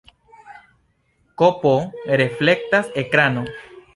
[1.41, 1.69] Kp
[2.21, 3.45] reflekta ekrano.